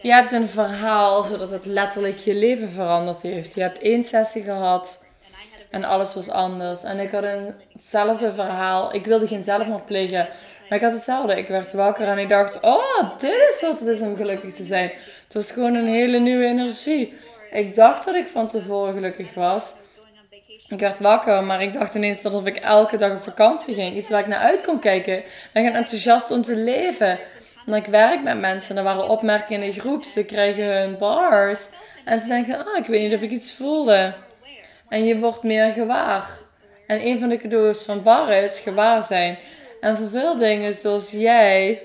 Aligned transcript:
je 0.00 0.12
hebt 0.12 0.32
een 0.32 0.48
verhaal 0.48 1.22
zodat 1.22 1.50
het 1.50 1.66
letterlijk 1.66 2.18
je 2.18 2.34
leven 2.34 2.70
veranderd 2.70 3.22
heeft. 3.22 3.54
Je 3.54 3.60
hebt 3.60 3.80
één 3.80 4.02
sessie 4.02 4.42
gehad 4.42 5.06
en 5.70 5.84
alles 5.84 6.14
was 6.14 6.30
anders. 6.30 6.82
En 6.82 6.98
ik 6.98 7.10
had 7.10 7.24
hetzelfde 7.72 8.34
verhaal. 8.34 8.94
Ik 8.94 9.04
wilde 9.04 9.26
geen 9.26 9.42
zelfmoord 9.42 9.86
plegen. 9.86 10.28
Maar 10.68 10.78
ik 10.78 10.84
had 10.84 10.92
hetzelfde. 10.92 11.36
Ik 11.36 11.48
werd 11.48 11.72
wakker 11.72 12.08
en 12.08 12.18
ik 12.18 12.28
dacht, 12.28 12.60
oh, 12.60 13.18
dit 13.18 13.54
is 13.54 13.60
wat 13.60 13.78
het 13.78 13.88
is 13.88 14.00
om 14.00 14.16
gelukkig 14.16 14.54
te 14.54 14.64
zijn. 14.64 14.90
Het 15.24 15.34
was 15.34 15.50
gewoon 15.50 15.74
een 15.74 15.86
hele 15.86 16.18
nieuwe 16.18 16.44
energie. 16.44 17.14
Ik 17.52 17.74
dacht 17.74 18.04
dat 18.04 18.14
ik 18.14 18.26
van 18.26 18.46
tevoren 18.46 18.94
gelukkig 18.94 19.34
was. 19.34 19.74
Ik 20.68 20.80
werd 20.80 20.98
wakker, 20.98 21.44
maar 21.44 21.62
ik 21.62 21.72
dacht 21.72 21.94
ineens 21.94 22.22
dat 22.22 22.46
ik 22.46 22.56
elke 22.56 22.96
dag 22.96 23.12
op 23.16 23.22
vakantie 23.22 23.74
ging. 23.74 23.96
Iets 23.96 24.08
waar 24.08 24.20
ik 24.20 24.26
naar 24.26 24.38
uit 24.38 24.60
kon 24.60 24.78
kijken. 24.78 25.22
En 25.52 25.64
ik 25.64 25.74
enthousiast 25.74 26.30
om 26.30 26.42
te 26.42 26.56
leven. 26.56 27.18
En 27.66 27.74
ik 27.74 27.86
werk 27.86 28.22
met 28.22 28.40
mensen 28.40 28.70
en 28.70 28.76
er 28.76 28.82
waren 28.84 29.08
opmerkingen 29.08 29.62
in 29.62 29.72
de 29.72 29.80
groep. 29.80 30.04
Ze 30.04 30.24
krijgen 30.24 30.64
hun 30.64 30.98
bars. 30.98 31.68
En 32.04 32.18
ze 32.18 32.26
denken, 32.26 32.66
ah, 32.66 32.76
ik 32.76 32.86
weet 32.86 33.02
niet 33.02 33.14
of 33.14 33.22
ik 33.22 33.30
iets 33.30 33.52
voelde. 33.52 34.14
En 34.88 35.04
je 35.04 35.18
wordt 35.18 35.42
meer 35.42 35.72
gewaar. 35.72 36.28
En 36.86 37.06
een 37.06 37.18
van 37.18 37.28
de 37.28 37.36
cadeaus 37.36 37.84
van 37.84 38.02
bar 38.02 38.32
is 38.32 38.60
gewaar 38.60 39.02
zijn. 39.02 39.38
En 39.80 39.96
voor 39.96 40.08
veel 40.08 40.36
dingen 40.36 40.74
zoals 40.74 41.10
jij, 41.10 41.82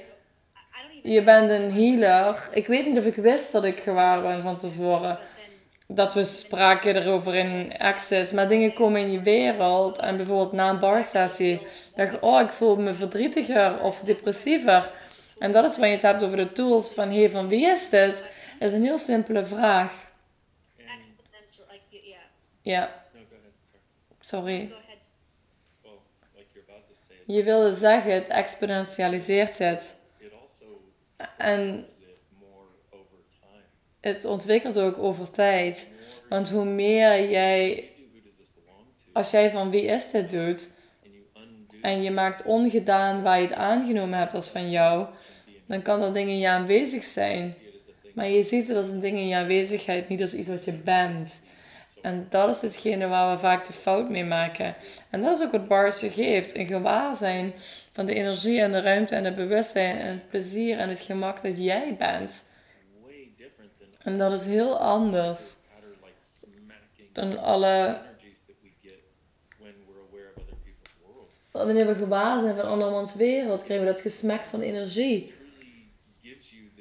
je 1.03 1.23
bent 1.23 1.49
een 1.49 1.71
healer. 1.71 2.49
Ik 2.51 2.67
weet 2.67 2.85
niet 2.85 2.97
of 2.97 3.05
ik 3.05 3.15
wist 3.15 3.51
dat 3.51 3.63
ik 3.63 3.79
gewaar 3.79 4.21
ben 4.21 4.41
van 4.41 4.57
tevoren. 4.57 5.19
Dat 5.87 6.13
we 6.13 6.25
spraken 6.25 6.95
erover 6.95 7.35
in 7.35 7.73
Access. 7.77 8.31
Maar 8.31 8.47
dingen 8.47 8.73
komen 8.73 9.01
in 9.01 9.11
je 9.11 9.21
wereld. 9.21 9.99
En 9.99 10.17
bijvoorbeeld 10.17 10.51
na 10.51 10.69
een 10.69 10.79
bar 10.79 11.03
sessie. 11.03 11.61
dacht 11.95 12.19
oh 12.19 12.41
ik 12.41 12.49
voel 12.49 12.75
me 12.75 12.93
verdrietiger 12.93 13.79
of 13.81 13.99
depressiever. 13.99 14.91
En 15.39 15.51
dat 15.51 15.63
is 15.63 15.71
wanneer 15.71 15.89
je 15.89 15.95
het 15.95 16.05
hebt 16.05 16.23
over 16.23 16.37
de 16.37 16.51
tools 16.51 16.89
van, 16.89 17.11
hey, 17.11 17.29
van 17.29 17.47
wie 17.47 17.65
is 17.65 17.89
dit? 17.89 18.23
is 18.59 18.73
een 18.73 18.83
heel 18.83 18.97
simpele 18.97 19.45
vraag. 19.45 20.11
Ja. 22.61 23.05
Sorry. 24.19 24.73
Je 27.25 27.43
wilde 27.43 27.73
zeggen, 27.73 28.13
het 28.13 28.27
exponentialiseert 28.27 29.57
het. 29.57 29.95
En 31.37 31.87
het 34.01 34.25
ontwikkelt 34.25 34.79
ook 34.79 34.97
over 34.97 35.31
tijd. 35.31 35.93
Want 36.29 36.49
hoe 36.49 36.65
meer 36.65 37.29
jij, 37.29 37.89
als 39.13 39.31
jij 39.31 39.51
van 39.51 39.71
wie 39.71 39.85
is 39.85 40.11
dit 40.11 40.29
doet, 40.29 40.71
en 41.83 42.03
je 42.03 42.11
maakt 42.11 42.43
ongedaan 42.43 43.21
waar 43.21 43.41
je 43.41 43.47
het 43.47 43.55
aangenomen 43.55 44.19
hebt 44.19 44.33
als 44.33 44.49
van 44.49 44.69
jou, 44.69 45.05
dan 45.67 45.81
kan 45.81 45.99
dat 45.99 46.13
ding 46.13 46.29
in 46.29 46.39
je 46.39 46.47
aanwezig 46.47 47.03
zijn. 47.03 47.55
Maar 48.13 48.27
je 48.27 48.43
ziet 48.43 48.67
het 48.67 48.77
als 48.77 48.87
een 48.87 48.99
ding 48.99 49.17
in 49.17 49.27
je 49.27 49.35
aanwezigheid, 49.35 50.09
niet 50.09 50.21
als 50.21 50.33
iets 50.33 50.49
wat 50.49 50.65
je 50.65 50.71
bent. 50.71 51.39
En 52.01 52.27
dat 52.29 52.55
is 52.55 52.61
hetgene 52.61 53.07
waar 53.07 53.33
we 53.33 53.39
vaak 53.39 53.67
de 53.67 53.73
fout 53.73 54.09
mee 54.09 54.23
maken. 54.23 54.75
En 55.09 55.21
dat 55.21 55.39
is 55.39 55.45
ook 55.45 55.51
wat 55.51 55.67
Bars 55.67 55.99
je 55.99 56.09
geeft. 56.09 56.55
Een 56.55 56.67
gewaarzijn 56.67 57.53
van 57.91 58.05
de 58.05 58.13
energie 58.13 58.61
en 58.61 58.71
de 58.71 58.81
ruimte 58.81 59.15
en 59.15 59.23
het 59.23 59.35
bewustzijn 59.35 59.97
en 59.97 60.07
het 60.07 60.29
plezier 60.29 60.77
en 60.77 60.89
het 60.89 60.99
gemak 60.99 61.41
dat 61.41 61.63
jij 61.63 61.95
bent. 61.97 62.49
En 64.03 64.17
dat 64.17 64.31
is 64.31 64.45
heel 64.45 64.79
anders 64.79 65.41
dan 67.11 67.37
alle... 67.37 67.97
Wanneer 71.53 71.87
we 71.87 71.95
gewaar 71.95 72.39
zijn 72.39 72.55
van 72.55 72.65
andermans 72.65 73.15
wereld, 73.15 73.63
krijgen 73.63 73.85
we 73.85 73.91
dat 73.91 74.01
gesmek 74.01 74.41
van 74.49 74.61
energie. 74.61 75.33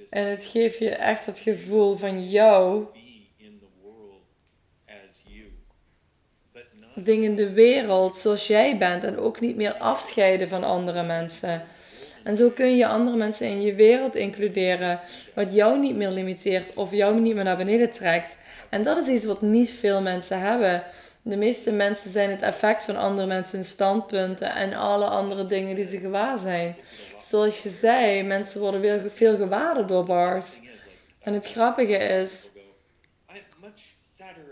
En 0.08 0.26
het 0.26 0.44
geeft 0.44 0.78
je 0.78 0.90
echt 0.90 1.26
het 1.26 1.38
gevoel 1.38 1.96
van 1.96 2.30
jou 2.30 2.86
dingen 6.94 7.30
in 7.30 7.36
de 7.36 7.52
wereld 7.52 8.16
zoals 8.16 8.46
jij 8.46 8.78
bent 8.78 9.04
en 9.04 9.18
ook 9.18 9.40
niet 9.40 9.56
meer 9.56 9.74
afscheiden 9.74 10.48
van 10.48 10.64
andere 10.64 11.02
mensen. 11.02 11.62
En 12.24 12.36
zo 12.36 12.48
kun 12.50 12.76
je 12.76 12.86
andere 12.86 13.16
mensen 13.16 13.46
in 13.46 13.62
je 13.62 13.74
wereld 13.74 14.14
includeren, 14.14 15.00
wat 15.34 15.54
jou 15.54 15.78
niet 15.78 15.96
meer 15.96 16.10
limiteert 16.10 16.74
of 16.74 16.90
jou 16.90 17.20
niet 17.20 17.34
meer 17.34 17.44
naar 17.44 17.56
beneden 17.56 17.90
trekt. 17.90 18.38
En 18.68 18.82
dat 18.82 18.96
is 18.96 19.08
iets 19.08 19.24
wat 19.24 19.42
niet 19.42 19.70
veel 19.70 20.00
mensen 20.00 20.40
hebben. 20.40 20.82
De 21.24 21.36
meeste 21.36 21.70
mensen 21.70 22.10
zijn 22.10 22.30
het 22.30 22.42
effect 22.42 22.84
van 22.84 22.96
andere 22.96 23.26
mensen 23.26 23.58
hun 23.58 23.66
standpunten 23.66 24.54
en 24.54 24.74
alle 24.74 25.04
andere 25.04 25.46
dingen 25.46 25.74
die 25.74 25.84
ze 25.84 25.98
gewaar 25.98 26.38
zijn. 26.38 26.76
Zoals 27.18 27.62
je 27.62 27.68
zei, 27.68 28.22
mensen 28.22 28.60
worden 28.60 28.80
veel, 28.80 29.10
veel 29.10 29.36
gewaarder 29.36 29.86
door 29.86 30.04
bars. 30.04 30.60
En 31.22 31.34
het 31.34 31.46
grappige 31.46 31.96
is, 31.96 32.48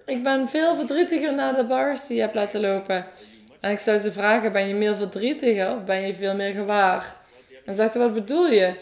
ik 0.07 0.23
ben 0.23 0.49
veel 0.49 0.77
verdrietiger 0.77 1.35
na 1.35 1.53
de 1.53 1.65
bars 1.65 2.07
die 2.07 2.17
je 2.17 2.23
hebt 2.23 2.35
laten 2.35 2.61
lopen. 2.61 3.07
En 3.61 3.71
ik 3.71 3.79
zou 3.79 3.99
ze 3.99 4.13
vragen, 4.13 4.53
ben 4.53 4.69
je 4.69 4.75
meer 4.75 4.97
verdrietiger 4.97 5.75
of 5.75 5.85
ben 5.85 6.07
je 6.07 6.15
veel 6.15 6.35
meer 6.35 6.53
gewaar? 6.53 7.17
En 7.65 7.75
ze, 7.75 7.99
wat 7.99 8.15
bedoel 8.15 8.47
je? 8.47 8.75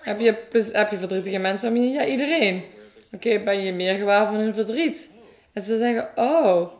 Heb 0.00 0.20
je, 0.20 0.46
heb 0.72 0.90
je 0.90 0.98
verdrietige 0.98 1.38
mensen? 1.38 1.90
Ja, 1.92 2.04
iedereen. 2.04 2.64
Oké, 3.12 3.38
ben 3.38 3.62
je 3.62 3.72
meer 3.72 3.94
gewaar 3.94 4.26
van 4.26 4.34
hun 4.34 4.54
verdriet? 4.54 5.10
En 5.52 5.62
ze 5.62 5.78
zeggen, 5.78 6.08
oh, 6.14 6.72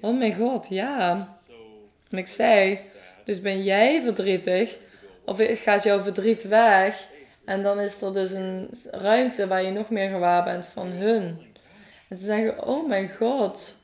oh 0.00 0.18
mijn 0.18 0.34
god, 0.34 0.68
ja. 0.68 1.28
En 2.10 2.18
ik 2.18 2.26
zei, 2.26 2.80
dus 3.24 3.40
ben 3.40 3.62
jij 3.62 4.02
verdrietig? 4.02 4.78
Of 5.24 5.38
gaat 5.40 5.82
jouw 5.82 6.00
verdriet 6.00 6.42
weg? 6.42 7.08
En 7.44 7.62
dan 7.62 7.80
is 7.80 8.00
er 8.00 8.12
dus 8.12 8.30
een 8.30 8.68
ruimte 8.90 9.46
waar 9.46 9.62
je 9.62 9.70
nog 9.70 9.90
meer 9.90 10.10
gewaar 10.10 10.44
bent 10.44 10.66
van 10.66 10.86
hun. 10.86 11.40
En 12.08 12.16
ze 12.16 12.24
zeggen, 12.24 12.66
oh 12.66 12.88
mijn 12.88 13.10
god, 13.18 13.76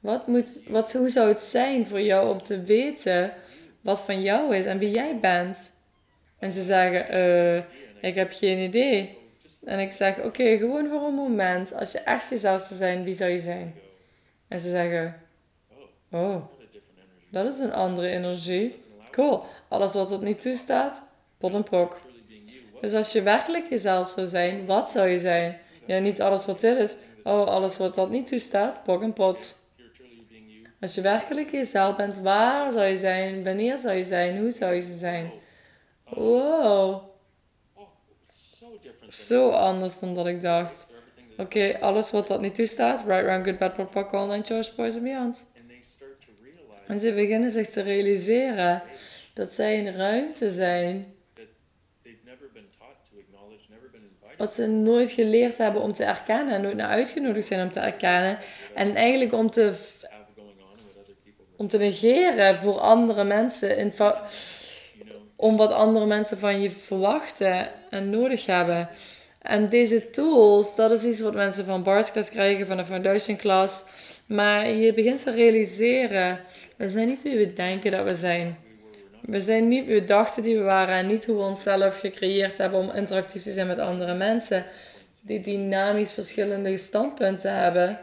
wat 0.00 0.26
moet, 0.26 0.62
wat, 0.68 0.92
hoe 0.92 1.10
zou 1.10 1.28
het 1.28 1.42
zijn 1.42 1.86
voor 1.86 2.00
jou 2.00 2.30
om 2.30 2.42
te 2.42 2.62
weten 2.62 3.32
wat 3.80 4.00
van 4.00 4.22
jou 4.22 4.56
is 4.56 4.64
en 4.64 4.78
wie 4.78 4.90
jij 4.90 5.18
bent? 5.20 5.80
En 6.38 6.52
ze 6.52 6.62
zeggen, 6.62 7.18
uh, 7.18 7.56
ik 8.00 8.14
heb 8.14 8.32
geen 8.32 8.58
idee. 8.58 9.18
En 9.64 9.78
ik 9.78 9.92
zeg, 9.92 10.18
oké, 10.18 10.56
gewoon 10.56 10.88
voor 10.88 11.02
een 11.06 11.14
moment, 11.14 11.74
als 11.74 11.92
je 11.92 11.98
echt 11.98 12.28
jezelf 12.28 12.62
zou 12.62 12.74
zijn, 12.74 13.04
wie 13.04 13.14
zou 13.14 13.30
je 13.30 13.40
zijn? 13.40 13.74
En 14.48 14.60
ze 14.60 14.68
zeggen, 14.68 15.21
oh, 16.12 16.36
dat 17.30 17.46
is 17.46 17.58
een 17.58 17.72
andere 17.72 18.08
energie. 18.08 18.82
Cool, 19.10 19.44
alles 19.68 19.94
wat 19.94 20.10
het 20.10 20.22
niet 20.22 20.40
toestaat, 20.40 21.02
pot 21.38 21.54
en 21.54 21.62
prok. 21.62 22.00
Dus 22.80 22.94
als 22.94 23.12
je 23.12 23.22
werkelijk 23.22 23.68
jezelf 23.68 24.08
zou 24.08 24.26
zijn, 24.26 24.66
wat 24.66 24.90
zou 24.90 25.08
je 25.08 25.18
zijn? 25.18 25.58
Ja, 25.86 25.98
niet 25.98 26.20
alles 26.20 26.44
wat 26.44 26.60
dit 26.60 26.78
is, 26.78 26.96
Oh, 27.24 27.46
alles 27.46 27.76
wat 27.76 27.94
dat 27.94 28.10
niet 28.10 28.26
toestaat, 28.26 28.82
pok 28.82 29.02
en 29.02 29.12
pot. 29.12 29.60
Als 30.80 30.94
je 30.94 31.00
werkelijk 31.00 31.50
jezelf 31.50 31.96
bent, 31.96 32.18
waar 32.18 32.72
zou 32.72 32.84
je 32.84 32.96
zijn? 32.96 33.44
Wanneer 33.44 33.76
zou 33.78 33.94
je 33.94 34.04
zijn? 34.04 34.38
Hoe 34.38 34.50
zou 34.50 34.74
je 34.74 34.82
zijn? 34.82 35.32
Wow. 36.08 37.02
Zo 39.08 39.50
anders 39.50 39.98
dan 39.98 40.14
dat 40.14 40.26
ik 40.26 40.40
dacht. 40.40 40.86
Oké, 41.36 41.78
alles 41.80 42.10
wat 42.10 42.26
dat 42.26 42.40
niet 42.40 42.54
toestaat. 42.54 43.04
Right, 43.06 43.24
wrong, 43.24 43.44
good, 43.44 43.58
bad, 43.58 43.72
pop, 43.72 43.90
pop, 43.90 44.12
online, 44.12 44.44
choice, 44.44 44.72
and 44.76 45.02
beyond. 45.02 45.46
En 46.86 47.00
ze 47.00 47.12
beginnen 47.14 47.50
zich 47.50 47.68
te 47.68 47.82
realiseren 47.82 48.82
dat 49.34 49.52
zij 49.52 49.78
een 49.78 49.96
ruimte 49.96 50.50
zijn 50.50 51.14
wat 54.36 54.54
ze 54.54 54.66
nooit 54.66 55.10
geleerd 55.10 55.58
hebben 55.58 55.82
om 55.82 55.92
te 55.92 56.04
erkennen 56.04 56.54
en 56.54 56.62
nooit 56.62 56.76
naar 56.76 56.88
uitgenodigd 56.88 57.46
zijn 57.46 57.62
om 57.62 57.70
te 57.70 57.80
erkennen. 57.80 58.38
En 58.74 58.94
eigenlijk 58.94 59.32
om 59.32 59.50
te, 59.50 59.72
om 61.56 61.68
te 61.68 61.78
negeren 61.78 62.58
voor 62.58 62.78
andere 62.78 63.24
mensen, 63.24 63.76
in 63.76 63.92
om 65.36 65.56
wat 65.56 65.72
andere 65.72 66.06
mensen 66.06 66.38
van 66.38 66.60
je 66.60 66.70
verwachten 66.70 67.68
en 67.90 68.10
nodig 68.10 68.46
hebben. 68.46 68.88
En 69.42 69.68
deze 69.68 70.10
tools, 70.10 70.76
dat 70.76 70.90
is 70.90 71.04
iets 71.04 71.20
wat 71.20 71.34
mensen 71.34 71.64
van 71.64 71.82
Bars 71.82 72.12
Class 72.12 72.30
krijgen, 72.30 72.66
van 72.66 72.76
de 72.76 72.84
Foundation 72.84 73.36
Class. 73.36 73.84
Maar 74.26 74.68
je 74.68 74.94
begint 74.94 75.22
te 75.22 75.30
realiseren, 75.30 76.40
we 76.76 76.88
zijn 76.88 77.08
niet 77.08 77.22
wie 77.22 77.36
we 77.36 77.52
denken 77.52 77.90
dat 77.90 78.06
we 78.06 78.14
zijn. 78.14 78.56
We 79.20 79.40
zijn 79.40 79.68
niet 79.68 79.86
wie 79.86 80.00
we 80.00 80.04
dachten 80.04 80.42
die 80.42 80.56
we 80.56 80.62
waren 80.62 80.94
en 80.94 81.06
niet 81.06 81.24
hoe 81.24 81.36
we 81.36 81.42
onszelf 81.42 81.98
gecreëerd 81.98 82.58
hebben 82.58 82.80
om 82.80 82.90
interactief 82.90 83.42
te 83.42 83.52
zijn 83.52 83.66
met 83.66 83.78
andere 83.78 84.14
mensen 84.14 84.64
die 85.20 85.40
dynamisch 85.40 86.12
verschillende 86.12 86.78
standpunten 86.78 87.54
hebben. 87.54 87.98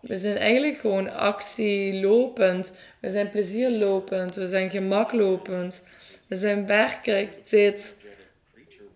We 0.00 0.16
zijn 0.16 0.36
eigenlijk 0.36 0.78
gewoon 0.78 1.12
actielopend. 1.12 2.76
We 3.00 3.10
zijn 3.10 3.30
plezierlopend. 3.30 4.34
We 4.34 4.48
zijn 4.48 4.70
gemaklopend. 4.70 5.86
We 6.28 6.36
zijn 6.36 6.66
werkelijk 6.66 7.48
dit 7.50 7.96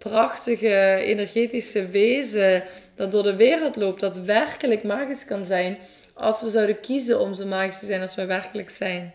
prachtige 0.09 0.97
energetische 1.05 1.87
wezen 1.87 2.65
dat 2.95 3.13
door 3.13 3.23
de 3.23 3.37
wereld 3.37 3.77
loopt, 3.77 4.01
dat 4.01 4.17
werkelijk 4.17 4.83
magisch 4.83 5.25
kan 5.25 5.45
zijn 5.45 5.79
als 6.15 6.41
we 6.41 6.51
zouden 6.51 6.81
kiezen 6.81 7.21
om 7.21 7.35
zo 7.35 7.47
magisch 7.47 7.79
te 7.79 7.87
zijn 7.87 8.01
als 8.01 8.15
we 8.15 8.25
werkelijk 8.25 8.71
zijn. 8.71 9.15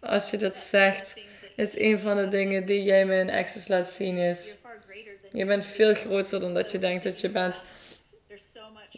Als 0.00 0.30
je 0.30 0.36
dat 0.36 0.56
zegt, 0.56 1.14
is 1.56 1.78
een 1.78 1.98
van 1.98 2.16
de 2.16 2.28
dingen 2.28 2.66
die 2.66 2.82
jij 2.82 3.06
me 3.06 3.18
in 3.18 3.30
Access 3.30 3.68
laat 3.68 3.88
zien 3.88 4.18
is. 4.18 4.54
Je 5.32 5.44
bent 5.44 5.66
veel 5.66 5.94
groter 5.94 6.40
dan 6.40 6.54
dat 6.54 6.70
je 6.70 6.78
denkt 6.78 7.04
dat 7.04 7.20
je 7.20 7.28
bent. 7.28 7.60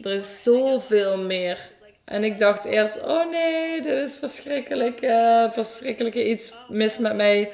Er 0.01 0.11
is 0.11 0.43
zoveel 0.43 1.17
meer. 1.17 1.71
En 2.05 2.23
ik 2.23 2.37
dacht 2.37 2.65
eerst, 2.65 3.01
oh 3.01 3.31
nee, 3.31 3.81
dit 3.81 4.09
is 4.09 4.15
verschrikkelijk, 4.15 5.01
uh, 5.01 5.51
verschrikkelijk 5.51 6.15
iets 6.15 6.53
mis 6.69 6.97
met 6.97 7.15
mij. 7.15 7.51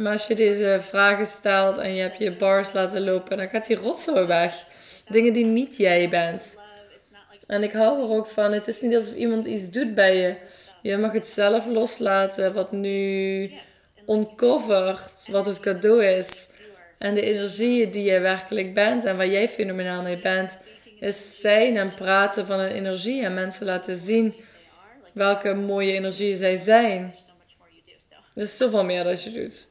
Maar 0.00 0.12
als 0.12 0.26
je 0.26 0.34
deze 0.34 0.78
vragen 0.82 1.26
stelt 1.26 1.78
en 1.78 1.94
je 1.94 2.02
hebt 2.02 2.18
je 2.18 2.36
bars 2.36 2.72
laten 2.72 3.04
lopen, 3.04 3.36
dan 3.36 3.48
gaat 3.48 3.66
die 3.66 3.76
rotzooi 3.76 4.26
weg. 4.26 4.64
Dingen 5.08 5.32
die 5.32 5.44
niet 5.44 5.76
jij 5.76 6.08
bent. 6.08 6.58
En 7.46 7.62
ik 7.62 7.72
hou 7.72 8.02
er 8.02 8.16
ook 8.16 8.26
van. 8.26 8.52
Het 8.52 8.68
is 8.68 8.80
niet 8.80 8.94
alsof 8.94 9.14
iemand 9.14 9.46
iets 9.46 9.70
doet 9.70 9.94
bij 9.94 10.16
je. 10.16 10.34
Je 10.82 10.96
mag 10.96 11.12
het 11.12 11.26
zelf 11.26 11.66
loslaten 11.66 12.52
wat 12.52 12.72
nu 12.72 13.50
uncovert, 14.08 15.26
wat 15.26 15.46
het 15.46 15.60
cadeau 15.60 16.04
is. 16.04 16.48
En 16.98 17.14
de 17.14 17.22
energieën 17.22 17.90
die 17.90 18.04
jij 18.04 18.20
werkelijk 18.20 18.74
bent 18.74 19.04
en 19.04 19.16
waar 19.16 19.28
jij 19.28 19.48
fenomenaal 19.48 20.02
mee 20.02 20.18
bent, 20.18 20.58
is 21.00 21.40
zijn 21.40 21.76
en 21.76 21.94
praten 21.94 22.46
van 22.46 22.58
een 22.58 22.72
energie 22.72 23.24
en 23.24 23.34
mensen 23.34 23.66
laten 23.66 23.96
zien 23.96 24.34
welke 25.12 25.54
mooie 25.54 25.92
energieën 25.92 26.36
zij 26.36 26.56
zijn. 26.56 27.14
Er 28.34 28.42
is 28.42 28.56
zoveel 28.56 28.84
meer 28.84 29.04
dat 29.04 29.22
je 29.22 29.30
doet. 29.30 29.69